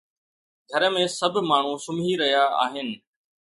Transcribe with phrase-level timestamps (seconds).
[0.69, 2.89] گهر ۾ سڀ ماڻهو سمهي رهيا آهن